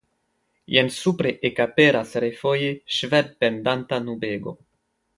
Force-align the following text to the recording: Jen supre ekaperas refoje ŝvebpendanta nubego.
Jen 0.75 0.89
supre 0.95 1.33
ekaperas 1.51 2.15
refoje 2.25 2.73
ŝvebpendanta 2.97 4.05
nubego. 4.11 4.59